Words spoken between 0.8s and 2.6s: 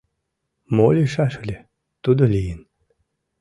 лийшаш ыле— тудо лийын...